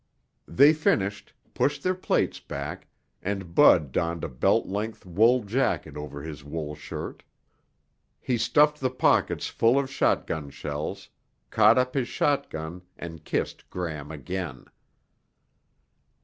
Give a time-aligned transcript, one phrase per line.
[0.47, 2.87] They finished, pushed their plates back,
[3.21, 7.21] and Bud donned a belt length wool jacket over his wool shirt.
[8.19, 11.07] He stuffed the pockets full of shotgun shells,
[11.51, 14.65] caught up his shotgun and kissed Gram again.